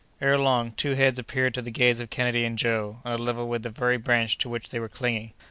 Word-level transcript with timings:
Ere 0.19 0.35
long, 0.35 0.71
two 0.71 0.95
heads 0.95 1.19
appeared 1.19 1.53
to 1.53 1.61
the 1.61 1.69
gaze 1.69 1.99
of 1.99 2.09
Kennedy 2.09 2.43
and 2.43 2.57
Joe, 2.57 3.01
on 3.05 3.13
a 3.13 3.17
level 3.21 3.47
with 3.47 3.61
the 3.61 3.69
very 3.69 3.97
branch 3.97 4.35
to 4.39 4.49
which 4.49 4.69
they 4.71 4.79
were 4.79 4.89
clinging. 4.89 5.33